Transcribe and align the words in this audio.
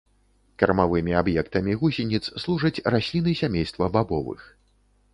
Кармавымі 0.63 1.13
аб'ектамі 1.19 1.77
гусеніц 1.83 2.23
служаць 2.47 2.83
расліны 2.99 3.39
сямейства 3.45 3.85
бабовых. 3.99 4.53